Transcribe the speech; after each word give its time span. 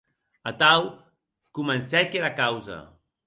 Atau 0.51 0.79
comencèc 1.59 2.07
era 2.21 2.31
causa. 2.43 2.79